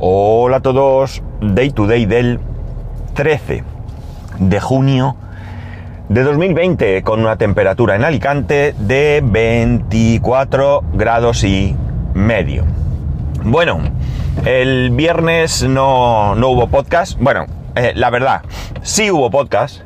[0.00, 2.38] Hola a todos, Day to Day del
[3.14, 3.64] 13
[4.38, 5.16] de junio
[6.08, 11.74] de 2020 con una temperatura en Alicante de 24 grados y
[12.14, 12.64] medio.
[13.42, 13.80] Bueno,
[14.44, 17.18] el viernes no, no hubo podcast.
[17.18, 18.42] Bueno, eh, la verdad,
[18.82, 19.80] sí hubo podcast,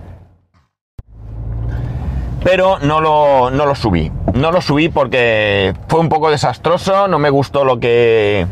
[2.44, 4.12] pero no lo, no lo subí.
[4.34, 8.46] No lo subí porque fue un poco desastroso, no me gustó lo que,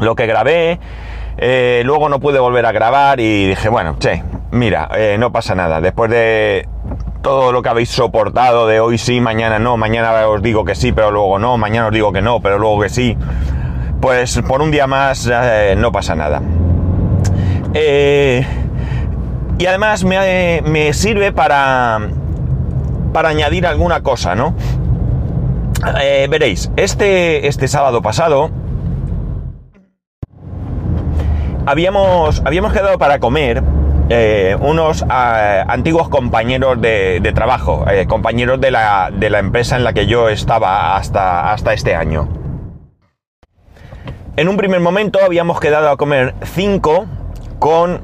[0.00, 0.78] lo que grabé.
[1.36, 4.22] Eh, luego no pude volver a grabar y dije, bueno, che,
[4.52, 5.80] mira, eh, no pasa nada.
[5.80, 6.68] Después de
[7.22, 10.92] todo lo que habéis soportado de hoy sí, mañana no, mañana os digo que sí,
[10.92, 13.16] pero luego no, mañana os digo que no, pero luego que sí,
[14.00, 16.42] pues por un día más eh, no pasa nada.
[19.58, 21.98] y además me, me, sirve para,
[23.12, 24.54] para añadir alguna cosa, ¿no?
[26.28, 28.50] veréis, este, este sábado pasado
[31.66, 33.62] habíamos, habíamos quedado para comer
[34.10, 39.84] eh, unos ah, antiguos compañeros de, trabajo, eh, compañeros de la, de la, empresa en
[39.84, 42.28] la que yo estaba hasta, hasta este año.
[44.36, 47.06] En un primer momento habíamos quedado a comer cinco
[47.58, 48.00] con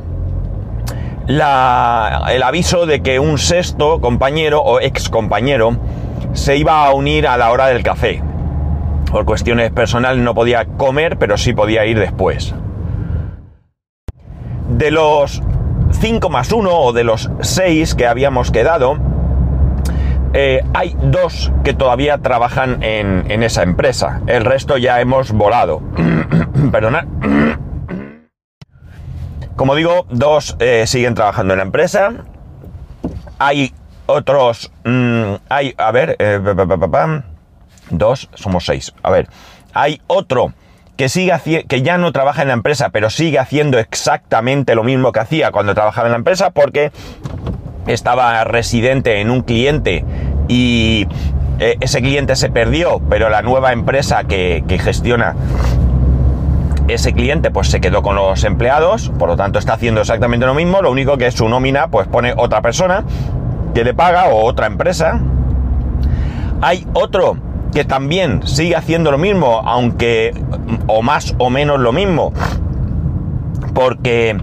[1.26, 5.76] la, el aviso de que un sexto compañero o ex compañero
[6.32, 8.22] se iba a unir a la hora del café.
[9.10, 12.54] Por cuestiones personales no podía comer, pero sí podía ir después
[14.70, 15.42] de los
[16.00, 18.96] 5 más 1 o de los 6 que habíamos quedado,
[20.32, 24.20] eh, hay dos que todavía trabajan en, esa empresa.
[24.26, 25.82] El resto ya hemos volado.
[26.72, 27.06] Perdona.
[29.56, 32.12] Como digo, dos eh, siguen trabajando en la empresa.
[33.38, 33.74] Hay
[34.06, 34.72] otros...
[34.84, 36.16] Mm, hay, a ver...
[36.18, 36.40] Eh,
[37.90, 38.94] dos, somos seis.
[39.02, 39.28] A ver.
[39.74, 40.52] Hay otro
[41.00, 45.12] que, sigue, que ya no trabaja en la empresa, pero sigue haciendo exactamente lo mismo
[45.12, 46.92] que hacía cuando trabajaba en la empresa, porque
[47.86, 50.04] estaba residente en un cliente
[50.46, 51.08] y
[51.58, 55.36] eh, ese cliente se perdió, pero la nueva empresa que, gestiona
[56.86, 60.52] ese cliente pues se quedó con los empleados, por lo tanto está haciendo exactamente lo
[60.52, 63.04] mismo, lo único que su nómina pues pone otra persona
[63.72, 65.18] que le paga o otra empresa.
[66.60, 67.38] Hay otro
[67.72, 70.34] que también sigue haciendo lo mismo, aunque
[70.86, 72.32] o más o menos lo mismo,
[73.74, 74.36] porque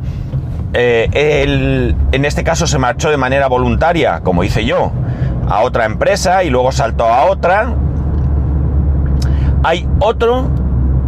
[0.73, 4.91] eh, él en este caso se marchó de manera voluntaria, como hice yo,
[5.49, 7.73] a otra empresa y luego saltó a otra.
[9.63, 10.49] Hay otro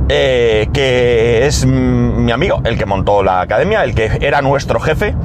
[0.10, 5.16] eh, que es mi amigo, el que montó la academia, el que era nuestro jefe.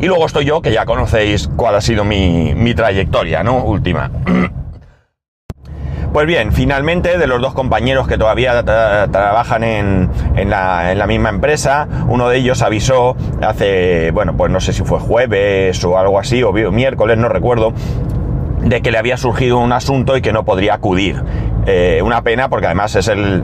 [0.00, 3.58] Y luego estoy yo, que ya conocéis cuál ha sido mi, mi trayectoria, ¿no?
[3.64, 4.10] Última.
[6.12, 10.10] Pues bien, finalmente de los dos compañeros que todavía trabajan en,
[10.50, 15.82] la, misma empresa, uno de ellos avisó hace, bueno, pues no sé si fue jueves
[15.84, 17.72] o algo así, o miércoles, no recuerdo,
[18.60, 21.22] de que le había surgido un asunto y que no podría acudir.
[21.64, 23.42] Eh, una pena porque además es el,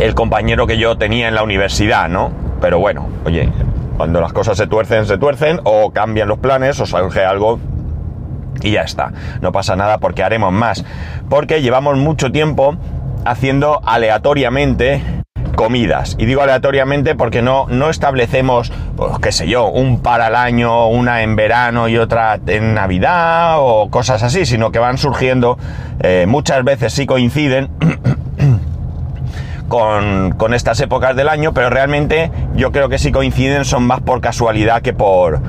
[0.00, 2.32] el compañero que yo tenía en la universidad, ¿no?
[2.60, 3.48] Pero bueno, oye,
[3.96, 7.60] cuando las cosas se tuercen, se tuercen, o cambian los planes, o surge algo
[8.62, 9.12] y ya está.
[9.40, 10.84] No pasa nada porque haremos más.
[11.28, 12.76] Porque llevamos mucho tiempo
[13.24, 15.02] haciendo aleatoriamente
[15.60, 16.16] comidas.
[16.18, 20.88] Y digo aleatoriamente porque no, no establecemos, pues qué sé yo, un para el año,
[20.88, 25.58] una en verano y otra en Navidad o cosas así, sino que van surgiendo,
[26.02, 27.68] eh, muchas veces sí coinciden
[29.68, 34.00] con, con estas épocas del año, pero realmente yo creo que sí coinciden son más
[34.00, 35.42] por casualidad que por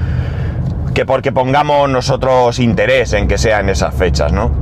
[0.94, 4.52] que porque pongamos nosotros interés en que sean esas fechas, ¿no?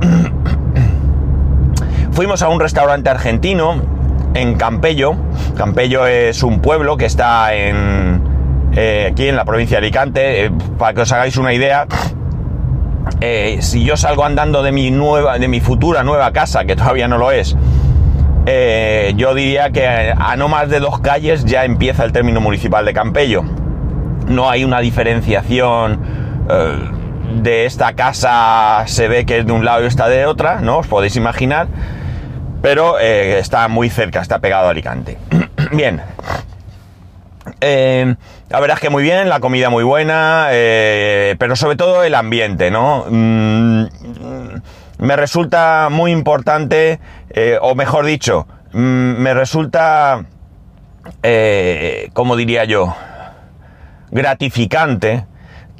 [2.12, 3.80] Fuimos a un restaurante argentino
[4.34, 5.14] en Campello.
[5.56, 8.22] Campello es un pueblo que está en,
[8.74, 10.44] eh, aquí en la provincia de Alicante.
[10.44, 11.86] Eh, para que os hagáis una idea,
[13.20, 17.08] eh, si yo salgo andando de mi nueva, de mi futura nueva casa, que todavía
[17.08, 17.56] no lo es,
[19.16, 22.92] yo diría que a no más de dos calles ya empieza el término municipal de
[22.92, 23.44] Campello.
[24.26, 26.19] No hay una diferenciación
[27.42, 30.78] de esta casa se ve que es de un lado y está de otra, ¿no?
[30.78, 31.68] Os podéis imaginar.
[32.62, 35.18] Pero eh, está muy cerca, está pegado a Alicante.
[35.72, 36.02] bien.
[37.60, 38.14] Eh,
[38.48, 42.70] la verdad es que muy bien, la comida muy buena, pero sobre todo el ambiente,
[42.70, 43.06] ¿no?
[43.08, 43.84] Mm,
[44.98, 47.00] me resulta muy importante,
[47.60, 50.24] o mejor dicho, mm, me resulta,
[52.12, 52.94] como diría yo,
[54.10, 55.24] gratificante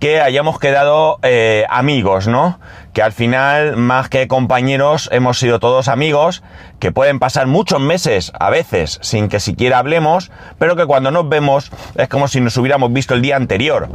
[0.00, 2.58] que hayamos quedado eh, amigos, ¿no?
[2.94, 6.42] Que al final, más que compañeros, hemos sido todos amigos,
[6.78, 11.28] que pueden pasar muchos meses, a veces, sin que siquiera hablemos, pero que cuando nos
[11.28, 13.88] vemos es como si nos hubiéramos visto el día anterior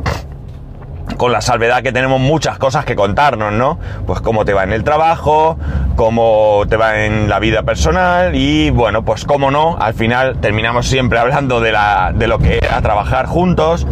[1.17, 3.79] con la salvedad que tenemos muchas cosas que contarnos, ¿no?
[4.05, 5.57] Pues cómo te va en el trabajo,
[5.95, 10.87] cómo te va en la vida personal y bueno, pues cómo no, al final terminamos
[10.87, 13.87] siempre hablando de, la, de lo que era trabajar juntos,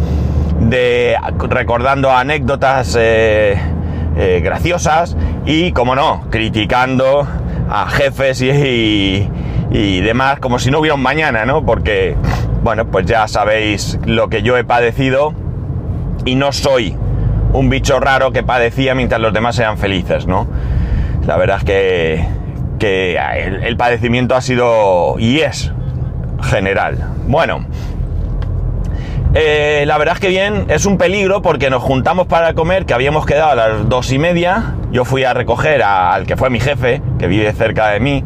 [0.60, 1.16] de
[1.48, 3.56] recordando anécdotas eh,
[4.16, 7.26] eh, graciosas y, como no, criticando
[7.68, 9.28] a jefes y,
[9.70, 11.64] y demás como si no hubiera un mañana, ¿no?
[11.64, 12.16] Porque,
[12.62, 15.34] bueno, pues ya sabéis lo que yo he padecido
[16.24, 16.96] y no soy
[17.52, 20.46] un bicho raro que padecía mientras los demás eran felices, ¿no?
[21.26, 22.26] La verdad es que,
[22.78, 23.18] que
[23.62, 25.72] el, padecimiento ha sido y es
[26.42, 26.98] general.
[27.26, 27.64] Bueno,
[29.36, 32.94] eh, la verdad es que bien, es un peligro porque nos juntamos para comer, que
[32.94, 34.74] habíamos quedado a las dos y media.
[34.92, 38.22] Yo fui a recoger al que fue mi jefe, que vive cerca de mí,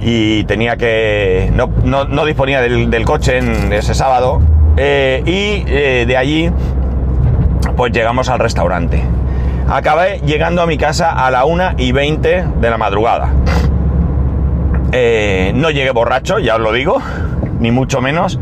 [0.00, 1.50] y tenía que.
[1.52, 4.40] No, disponía del, coche en ese sábado.
[4.76, 6.52] Eh, y eh, de allí
[7.76, 9.02] pues llegamos al restaurante.
[9.68, 13.32] Acabé llegando a mi casa a la 1 y 20 de la madrugada.
[14.92, 17.02] No llegué borracho, ya os lo digo,
[17.60, 18.38] ni mucho menos,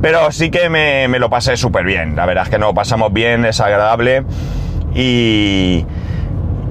[0.00, 2.16] pero sí que me, lo pasé súper bien.
[2.16, 4.24] La verdad es que nos pasamos bien, es agradable
[4.94, 5.84] y,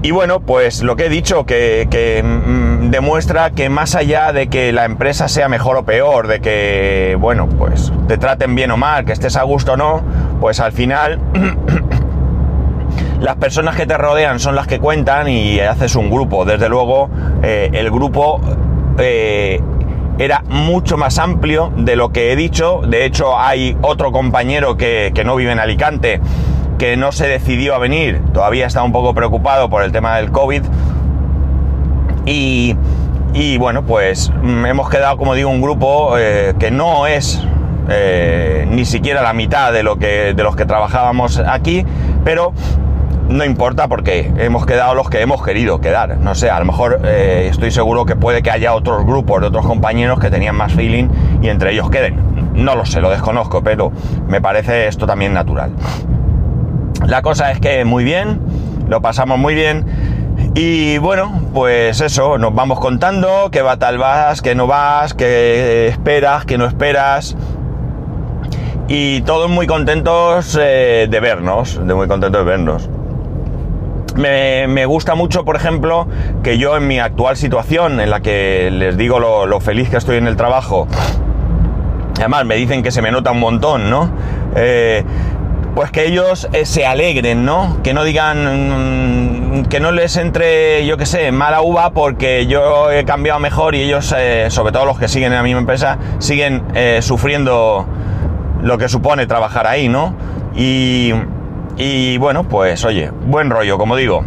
[0.04, 4.72] y bueno, pues lo que he dicho, que, mm, demuestra que más allá de que
[4.72, 9.06] la empresa sea mejor o peor, de que, bueno, pues te traten bien o mal,
[9.06, 10.04] que estés a gusto o no,
[10.40, 11.20] pues al final
[13.20, 16.46] las personas que te rodean son las que cuentan y haces un grupo.
[16.46, 17.10] Desde luego,
[17.42, 18.40] eh, el grupo
[19.00, 19.60] eh,
[20.18, 22.82] era mucho más amplio de lo que he dicho.
[22.88, 26.22] De hecho, hay otro compañero que, no vive en Alicante
[26.78, 28.22] que no se decidió a venir.
[28.34, 30.64] Todavía está un poco preocupado por el tema del COVID.
[32.26, 32.76] Y,
[33.60, 37.42] bueno, pues mm, hemos quedado, como digo, un grupo eh, que no es
[38.68, 41.86] ni siquiera la mitad de, lo que, de los que trabajábamos aquí,
[42.24, 42.52] pero
[43.36, 46.18] no importa porque hemos quedado los que hemos querido quedar.
[46.18, 49.48] No sé, a lo mejor eh, estoy seguro que puede que haya otros grupos de
[49.48, 51.10] otros compañeros que tenían más feeling
[51.42, 52.54] y entre ellos queden.
[52.54, 53.92] No lo sé, lo desconozco, pero
[54.28, 55.72] me parece esto también natural.
[57.06, 58.40] La cosa es que muy bien,
[58.88, 59.86] lo pasamos muy bien.
[60.56, 65.88] Y bueno, pues eso, nos vamos contando qué va tal vas, qué no vas, qué
[65.90, 67.36] esperas, qué no esperas.
[68.88, 72.90] Y todos muy contentos eh, de vernos, de muy contentos de vernos.
[74.16, 76.08] Me, gusta mucho, por ejemplo,
[76.42, 80.18] que yo en mi actual situación, en la que les digo lo, feliz que estoy
[80.18, 80.88] en el trabajo,
[82.18, 84.10] además me dicen que se me nota un montón, ¿no?
[84.56, 85.04] Eh,
[85.76, 87.80] pues que ellos eh, se alegren, ¿no?
[87.84, 92.92] Que no digan, mm, que no les entre, yo qué sé, mala uva porque yo
[92.92, 95.98] he cambiado mejor y ellos, eh, sobre todo los que siguen en la misma empresa,
[96.20, 96.64] siguen
[97.02, 97.86] sufriendo
[98.62, 100.16] lo que supone trabajar ahí, ¿no?
[100.56, 101.12] Y,
[101.78, 104.24] y bueno, pues oye, buen rollo, como digo.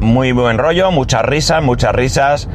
[0.00, 2.48] Muy buen rollo, muchas risas, muchas risas.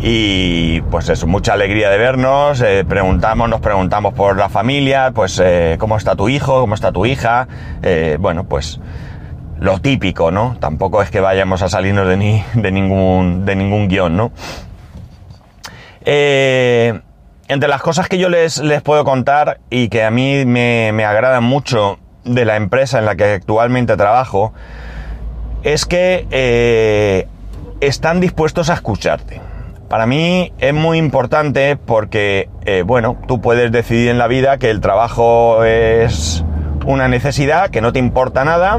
[0.00, 2.60] Y pues eso, mucha alegría de vernos.
[2.62, 6.90] Eh, preguntamos, nos preguntamos por la familia, pues eh, cómo está tu hijo, cómo está
[6.92, 7.48] tu hija.
[7.82, 8.80] Eh, bueno, pues
[9.60, 10.56] lo típico, ¿no?
[10.58, 14.32] Tampoco es que vayamos a salirnos de, ni, de ningún, de ningún guion, ¿no?
[16.06, 21.06] entre las cosas que yo les, les, puedo contar y que a mí me, me
[21.06, 24.52] agradan mucho de la empresa en la que actualmente trabajo
[25.62, 27.26] es que eh,
[27.80, 29.40] están dispuestos a escucharte.
[29.88, 34.70] Para mí es muy importante porque, eh, bueno, tú puedes decidir en la vida que
[34.70, 36.44] el trabajo es
[36.86, 38.78] una necesidad, que no te importa nada,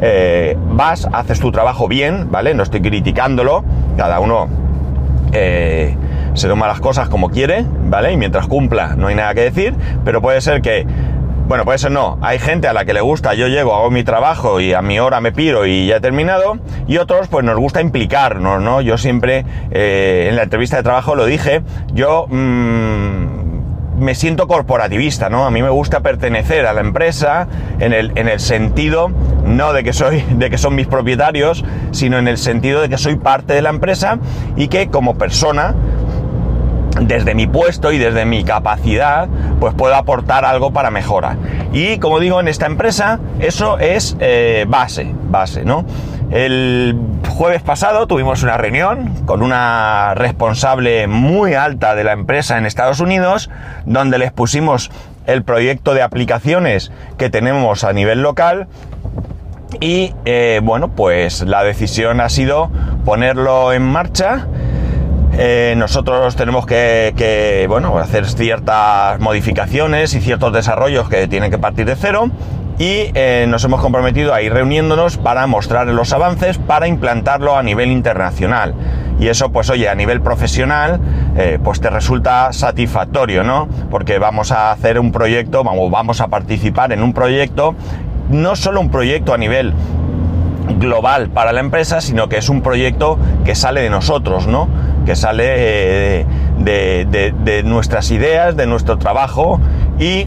[0.00, 2.54] eh, vas, haces tu trabajo bien, ¿vale?
[2.54, 3.64] No estoy criticándolo,
[3.96, 4.48] cada uno
[5.32, 8.12] se toma las cosas como quiere, ¿vale?
[8.12, 10.86] Y mientras cumpla no hay nada que decir, pero puede ser que
[11.46, 12.18] bueno, pues eso no.
[12.22, 14.98] Hay gente a la que le gusta, yo llego, hago mi trabajo y a mi
[14.98, 16.58] hora me piro y ya he terminado.
[16.88, 18.80] Y otros, pues nos gusta implicarnos, ¿no?
[18.80, 21.62] Yo siempre, eh, en la entrevista de trabajo lo dije,
[21.92, 25.46] yo mm, me siento corporativista, ¿no?
[25.46, 27.46] A mí me gusta pertenecer a la empresa
[27.78, 29.10] en el, en el sentido,
[29.44, 32.98] no de que soy, de que son mis propietarios, sino en el sentido de que
[32.98, 34.18] soy parte de la empresa
[34.56, 35.74] y que como persona,
[37.00, 39.28] desde mi puesto y desde mi capacidad,
[39.60, 41.36] pues puedo aportar algo para mejora.
[41.72, 45.84] Y como digo, en esta empresa eso es eh, base, base, ¿no?
[46.30, 46.98] El
[47.28, 52.98] jueves pasado tuvimos una reunión con una responsable muy alta de la empresa en Estados
[52.98, 53.48] Unidos,
[53.84, 54.90] donde les pusimos
[55.26, 58.68] el proyecto de aplicaciones que tenemos a nivel local
[59.80, 62.70] Y eh, bueno, pues la decisión ha sido
[63.04, 64.46] ponerlo en marcha.
[65.38, 71.58] Eh, nosotros tenemos que, que, bueno, hacer ciertas modificaciones y ciertos desarrollos que tienen que
[71.58, 72.30] partir de cero
[72.78, 77.62] y eh, nos hemos comprometido a ir reuniéndonos para mostrar los avances para implantarlo a
[77.62, 78.74] nivel internacional.
[79.18, 81.00] Y eso, pues oye, a nivel profesional,
[81.38, 83.66] eh, pues te resulta satisfactorio, ¿no?
[83.90, 87.74] Porque vamos a hacer un proyecto, vamos, vamos a participar en un proyecto,
[88.28, 89.72] no solo un proyecto a nivel
[90.78, 94.68] global para la empresa, sino que es un proyecto que sale de nosotros, ¿no?
[95.06, 96.26] Que sale eh,
[96.58, 99.60] de, de, nuestras ideas, de nuestro trabajo
[99.98, 100.26] y,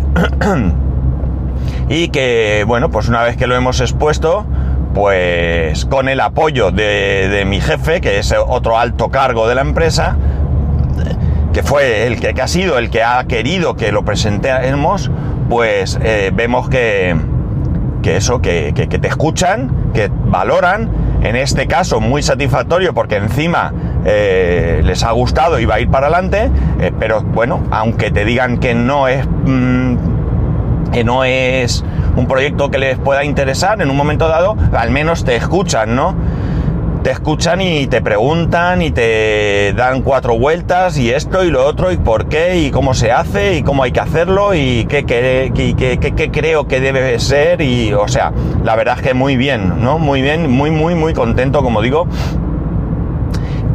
[1.90, 4.46] y que, bueno, pues una vez que lo hemos expuesto,
[4.94, 9.62] pues con el apoyo de, de, mi jefe, que es otro alto cargo de la
[9.62, 10.16] empresa,
[11.54, 15.12] que fue el que, ha sido el que ha querido que lo presentemos,
[15.50, 17.16] pues eh, vemos que,
[18.02, 20.90] que eso, que, que, te escuchan, que valoran,
[21.22, 23.74] en este caso muy satisfactorio porque encima
[24.06, 28.26] eh, les ha gustado y va a ir para adelante, eh, pero bueno, aunque te
[28.26, 29.26] digan que no es...
[29.28, 30.20] Mmm,
[30.92, 31.84] que no es
[32.16, 36.16] un proyecto que les pueda interesar en un momento dado, al menos te escuchan, ¿no?
[37.04, 41.94] Te escuchan y te preguntan y te dan cuatro vueltas y esto y lo otro
[41.94, 46.32] y por qué y cómo se hace y cómo hay que hacerlo y qué, qué
[46.32, 48.34] creo que debe ser y, o sea,
[48.66, 49.98] la verdad es que muy bien, ¿no?
[49.98, 52.06] Muy bien, muy, muy, muy contento, como digo,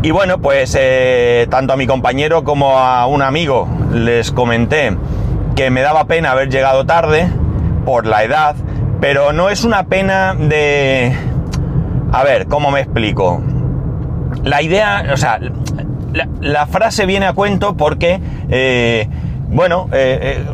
[0.05, 4.95] y bueno, pues eh, tanto a mi compañero como a un amigo les comenté
[5.57, 7.27] que me daba pena haber llegado tarde
[7.87, 8.55] por la edad,
[9.01, 11.17] pero no es una pena de...
[12.13, 13.43] A ver, ¿cómo me explico?
[14.43, 15.41] La idea, o sea,
[16.43, 18.21] la, frase viene a cuento porque,
[18.51, 19.09] eh,
[19.49, 20.45] bueno, eh,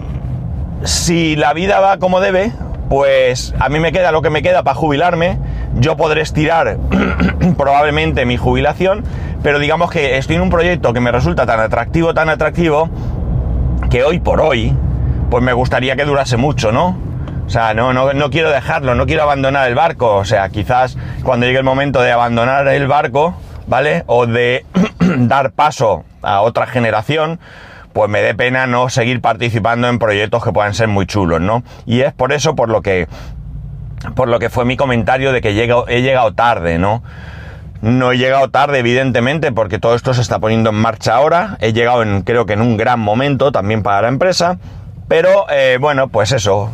[0.85, 2.53] si la vida va como debe,
[2.91, 5.39] pues a mí me queda lo que me queda para jubilarme,
[5.77, 6.77] yo podré estirar
[7.57, 9.05] probablemente mi jubilación,
[9.43, 12.91] pero digamos que estoy en un proyecto que me resulta tan atractivo, tan atractivo,
[13.91, 14.75] que hoy por hoy,
[15.31, 16.97] pues me gustaría que durase mucho, ¿no?
[17.47, 20.15] O sea, no, no, no quiero dejarlo, no quiero abandonar el barco.
[20.15, 23.35] O sea, quizás cuando llegue el momento de abandonar el barco,
[23.67, 24.05] ¿vale?
[24.07, 24.65] O de
[25.01, 27.41] dar paso a otra generación,
[27.93, 31.65] pues me dé pena no seguir participando en proyectos que puedan ser muy chulos, ¿no?
[31.87, 33.09] Y es por eso por lo que,
[34.15, 37.03] por lo que fue mi comentario de que llego, he llegado tarde, ¿no?
[37.83, 41.57] No he llegado tarde, evidentemente, porque todo esto se está poniendo en marcha ahora.
[41.61, 44.59] He llegado en, creo que en un gran momento también para la empresa.
[45.09, 46.71] Pero eh, bueno, pues eso,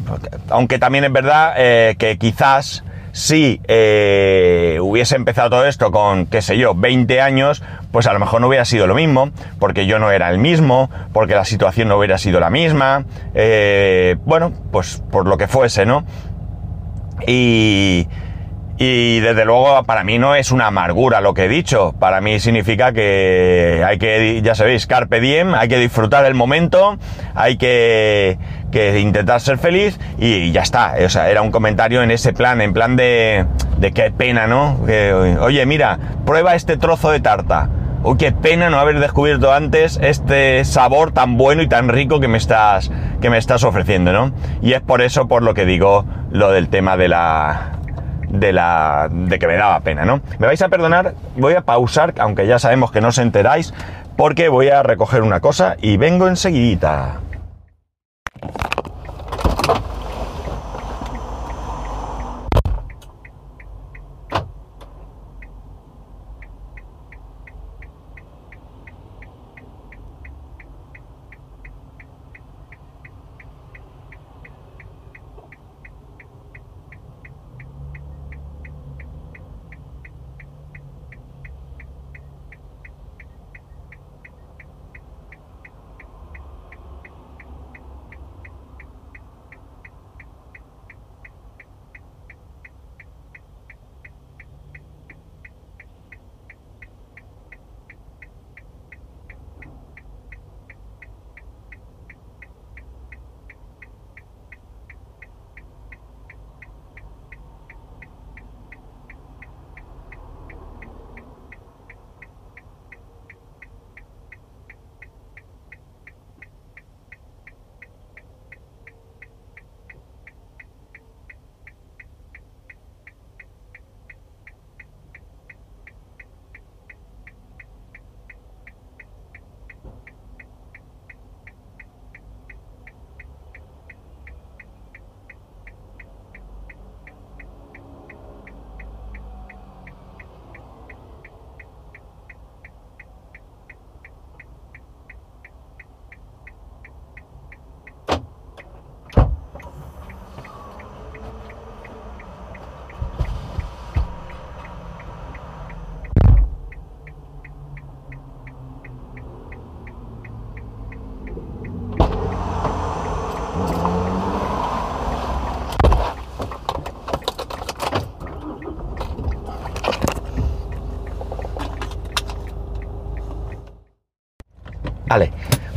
[0.51, 6.43] aunque también es verdad eh, que quizás si eh, hubiese empezado todo esto con, qué
[6.43, 9.99] sé yo, 20 años, pues a lo mejor no hubiera sido lo mismo, porque yo
[9.99, 13.07] no era el mismo, porque la situación no hubiera sido la misma,
[14.27, 16.05] bueno, pues por lo que fuese, ¿no?
[17.27, 18.07] Y,
[18.79, 22.41] y desde luego para mí no es una amargura lo que he dicho, para mí
[22.41, 26.99] significa que hay que, ya sabéis, carpe diem, hay que disfrutar el momento,
[27.35, 28.39] hay que,
[28.71, 32.61] que intentar ser feliz y ya está, o sea, era un comentario en ese plan,
[32.61, 33.47] en plan de,
[33.79, 34.79] de qué pena, ¿no?
[35.41, 37.71] Oye, mira, prueba este trozo de tarta.
[38.03, 42.29] Uy, qué pena no haber descubierto antes este sabor tan bueno y tan rico que
[42.29, 44.33] me estás, que me estás ofreciendo, ¿no?
[44.63, 47.76] Y es por eso por lo que digo lo del tema de la,
[48.29, 50.21] de la de que me daba pena, ¿no?
[50.39, 53.73] Me vais a perdonar, voy a pausar, aunque ya sabemos que no os enteráis,
[54.17, 57.21] porque voy a recoger una cosa y vengo enseguidita.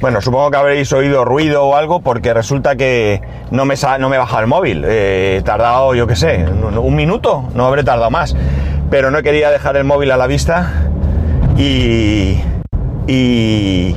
[0.01, 4.18] Bueno, supongo que habréis oído ruido o algo porque resulta que no me, no me
[4.18, 4.86] baja el móvil.
[4.88, 8.36] Eh, he tardado, yo qué sé, un, minuto, no habré tardado más.
[8.89, 10.72] Pero no quería dejar el móvil a la vista
[11.58, 12.41] y,
[13.08, 13.96] y,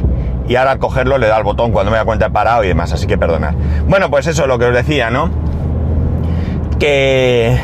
[0.48, 2.68] y ahora al cogerlo le da al botón cuando me da cuenta de parado y
[2.68, 3.54] demás, así que perdonad.
[3.86, 5.30] Bueno, pues eso es lo que os decía, ¿no?
[6.80, 7.58] Que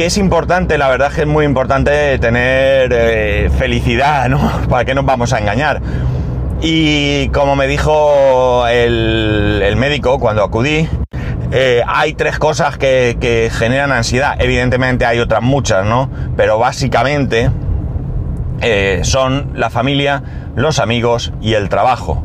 [0.00, 4.40] que es importante, la verdad es que es muy importante tener eh, felicidad, ¿no?
[4.70, 5.82] ¿Para qué nos vamos a engañar?
[6.62, 10.88] Y como me dijo el, médico cuando acudí,
[11.52, 14.40] eh, hay tres cosas que, que generan ansiedad.
[14.40, 16.08] Evidentemente hay otras muchas, ¿no?
[16.34, 17.50] Pero básicamente
[18.62, 20.22] eh, son la familia,
[20.56, 22.24] los amigos y el trabajo.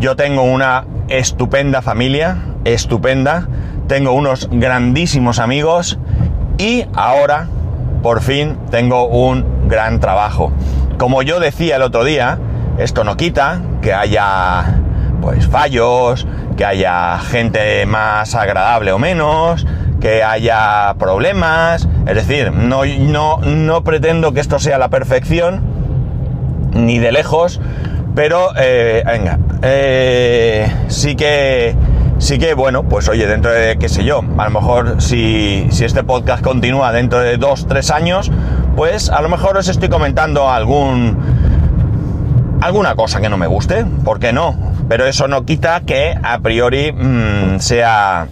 [0.00, 3.46] Yo tengo una estupenda familia, estupenda,
[3.86, 6.00] tengo unos grandísimos amigos
[6.58, 7.48] y ahora,
[8.02, 10.52] por fin, tengo un gran trabajo.
[10.98, 12.38] Como yo decía el otro día,
[12.78, 14.80] esto no quita que haya
[15.20, 19.66] pues fallos, que haya gente más agradable o menos,
[20.00, 25.62] que haya problemas, es decir, no, no, no pretendo que esto sea la perfección,
[26.72, 27.60] ni de lejos,
[28.14, 31.74] pero eh, venga, eh, sí que
[32.18, 35.84] sí que bueno, pues oye, dentro de qué sé yo, a lo mejor si, si
[35.84, 38.30] este podcast continúa dentro de dos, tres años,
[38.76, 41.16] pues a lo mejor os estoy comentando algún
[42.60, 44.56] alguna cosa que no me guste, ¿por qué no?
[44.88, 48.28] Pero eso no quita que a priori mmm, sea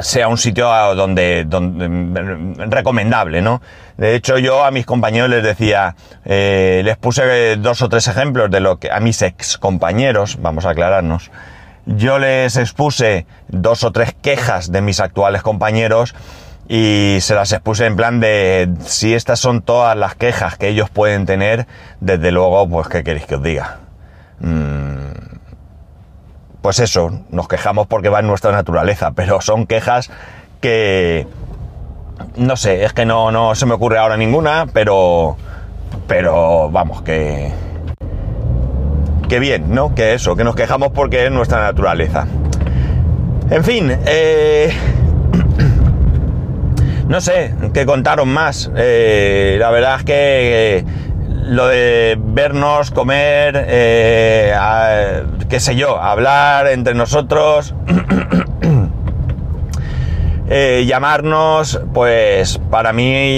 [0.00, 3.60] sea un sitio donde, donde mm, recomendable, ¿no?
[3.96, 8.50] De hecho, yo a mis compañeros les decía, eh, les puse dos o tres ejemplos
[8.50, 11.30] de lo que a mis ex compañeros, vamos a aclararnos,
[11.96, 16.14] yo les expuse dos o tres quejas de mis actuales compañeros
[16.68, 20.90] y se las expuse en plan de si estas son todas las quejas que ellos
[20.90, 21.66] pueden tener,
[22.00, 23.78] desde luego, pues qué queréis que os diga.
[24.40, 25.38] Mm,
[26.60, 30.10] pues eso, nos quejamos porque va en nuestra naturaleza, pero son quejas
[30.60, 31.26] que
[32.36, 35.36] no sé, es que no, no se me ocurre ahora ninguna, pero
[36.06, 37.50] pero vamos, que
[39.28, 39.94] que bien, ¿no?
[39.94, 42.26] Que eso, que nos quejamos porque es nuestra naturaleza.
[43.50, 44.72] En fin, eh,
[47.08, 48.70] no sé qué contaros más.
[48.76, 50.84] Eh, la verdad es que
[51.48, 54.52] lo de vernos, comer, eh,
[55.48, 57.74] qué sé yo, hablar entre nosotros,
[60.50, 63.36] eh, llamarnos, pues para mí